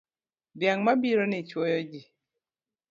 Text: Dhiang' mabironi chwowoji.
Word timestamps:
Dhiang' 0.59 0.83
mabironi 0.85 1.39
chwowoji. 1.49 2.01